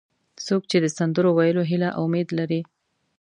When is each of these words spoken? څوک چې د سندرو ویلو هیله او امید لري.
څوک 0.45 0.61
چې 0.69 0.77
د 0.81 0.85
سندرو 0.97 1.31
ویلو 1.37 1.63
هیله 1.69 1.89
او 1.97 2.01
امید 2.07 2.29
لري. 2.39 2.61